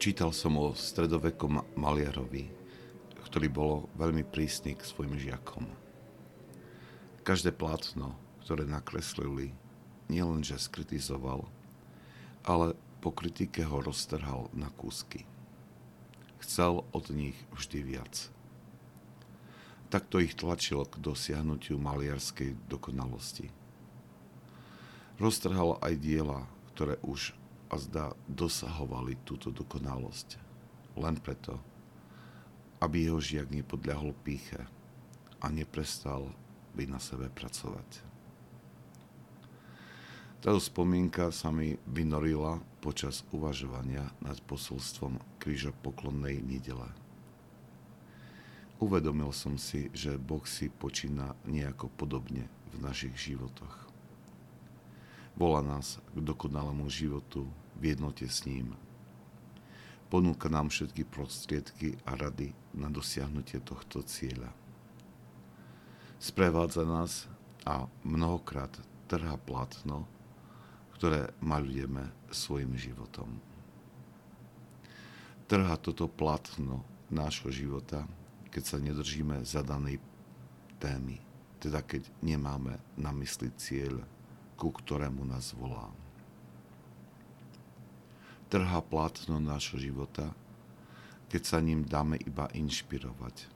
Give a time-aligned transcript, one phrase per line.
[0.00, 2.48] Čítal som o stredovekom maliarovi,
[3.28, 5.68] ktorý bol veľmi prísny k svojim žiakom.
[7.20, 9.52] Každé plátno, ktoré nakreslili,
[10.08, 11.44] nielenže skritizoval,
[12.48, 15.28] ale po kritike ho roztrhal na kúsky.
[16.40, 18.32] Chcel od nich vždy viac.
[19.92, 23.52] Takto ich tlačil k dosiahnutiu maliarskej dokonalosti.
[25.20, 27.36] Roztrhal aj diela, ktoré už
[27.70, 30.36] a zdá dosahovali túto dokonalosť.
[30.98, 31.56] Len preto,
[32.82, 34.66] aby jeho žiak nepodľahol píche
[35.38, 36.34] a neprestal
[36.74, 38.10] by na sebe pracovať.
[40.40, 46.88] Táto spomienka sa mi vynorila počas uvažovania nad posolstvom kríža poklonnej nedele.
[48.80, 53.89] Uvedomil som si, že Boh si počína nejako podobne v našich životoch.
[55.40, 57.48] Volá nás k dokonalému životu
[57.80, 58.76] v jednote s ním.
[60.12, 64.52] Ponúka nám všetky prostriedky a rady na dosiahnutie tohto cieľa.
[66.20, 67.24] Sprevádza nás
[67.64, 68.68] a mnohokrát
[69.08, 70.04] trhá platno,
[71.00, 73.40] ktoré malujeme svojim životom.
[75.48, 78.04] Trhá toto platno nášho života,
[78.52, 80.04] keď sa nedržíme zadanej
[80.76, 81.16] témy,
[81.64, 84.04] teda keď nemáme na mysli cieľ,
[84.60, 85.88] ku ktorému nás volá
[88.50, 90.34] trhá plátno nášho života,
[91.30, 93.46] keď sa ním dáme iba inšpirovať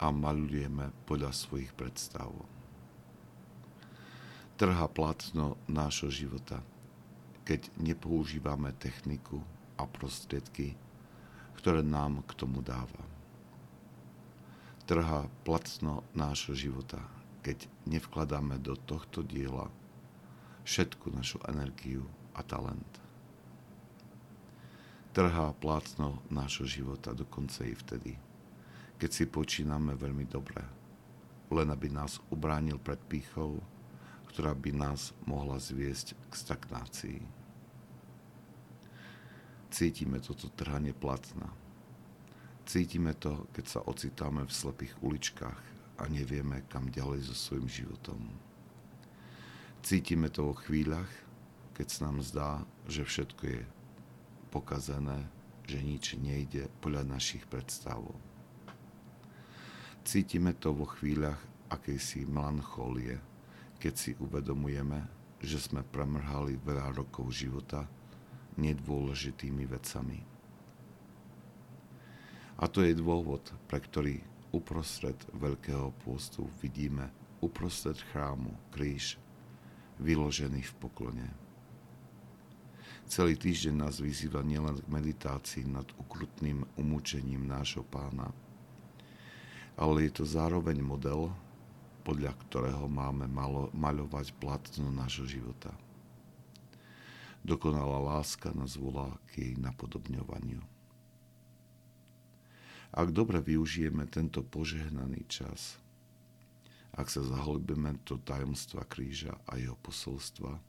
[0.00, 2.32] a malujeme podľa svojich predstav.
[4.56, 6.64] Trhá plátno nášho života,
[7.44, 9.44] keď nepoužívame techniku
[9.76, 10.72] a prostriedky,
[11.60, 13.04] ktoré nám k tomu dáva.
[14.88, 17.04] Trhá platno nášho života,
[17.44, 19.68] keď nevkladáme do tohto diela
[20.64, 22.04] všetku našu energiu
[22.36, 23.00] a talent
[25.10, 28.14] trhá plácno nášho života dokonca i vtedy,
[28.96, 30.62] keď si počíname veľmi dobre,
[31.50, 33.58] len aby nás ubránil pred pýchou,
[34.30, 37.20] ktorá by nás mohla zviesť k stagnácii.
[39.70, 41.50] Cítime toto trhanie platna.
[42.66, 45.62] Cítime to, keď sa ocitáme v slepých uličkách
[45.98, 48.49] a nevieme, kam ďalej so svojím životom.
[49.90, 51.10] Cítime to vo chvíľach,
[51.74, 53.62] keď sa nám zdá, že všetko je
[54.54, 55.26] pokazané,
[55.66, 57.98] že nič nejde podľa našich predstav.
[60.06, 61.42] Cítime to vo chvíľach
[61.74, 63.18] akejsi melancholie,
[63.82, 65.10] keď si uvedomujeme,
[65.42, 67.82] že sme premrhali veľa rokov života
[68.62, 70.22] nedôležitými vecami.
[72.62, 74.22] A to je dôvod, pre ktorý
[74.54, 77.10] uprostred Veľkého pôstu vidíme
[77.42, 79.18] uprostred chrámu kríž
[80.00, 81.28] vyložený v poklone.
[83.10, 88.30] Celý týždeň nás vyzýva nielen k meditácii nad ukrutným umúčením nášho pána,
[89.74, 91.34] ale je to zároveň model,
[92.06, 95.74] podľa ktorého máme malo, maľovať platno nášho života.
[97.40, 100.60] Dokonalá láska nás volá k jej napodobňovaniu.
[102.90, 105.78] Ak dobre využijeme tento požehnaný čas,
[107.00, 110.60] ak sa zahlbíme do tajomstva kríža a jeho posolstva,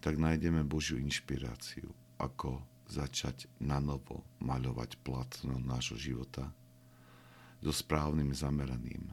[0.00, 6.48] tak nájdeme Božiu inšpiráciu, ako začať na novo maľovať platno nášho života
[7.60, 9.12] so správnym zameraním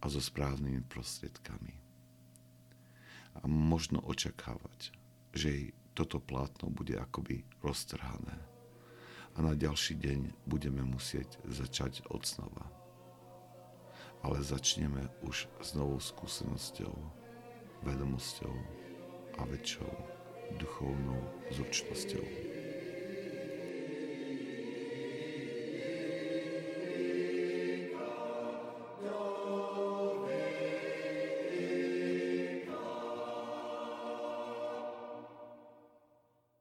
[0.00, 1.76] a so správnymi prostriedkami.
[3.40, 4.96] A možno očakávať,
[5.36, 8.40] že jej toto plátno bude akoby roztrhané
[9.36, 12.79] a na ďalší deň budeme musieť začať od znova.
[14.20, 16.92] Ale začneme už s novou skúsenosťou,
[17.82, 18.52] vedomosťou
[19.40, 19.92] a väčšou
[20.60, 21.20] duchovnou
[21.50, 22.24] zručnosťou.